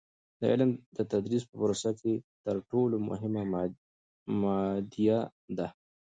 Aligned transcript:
د 0.39 0.41
علم 0.51 0.71
د 0.97 0.99
تدریس 1.11 1.43
په 1.49 1.55
پروسه 1.61 1.91
کې 1.99 2.13
تر 2.45 2.55
ټولو 2.71 2.95
مهمه 3.09 3.43
مادیه 4.41 5.19
ده. 5.57 5.67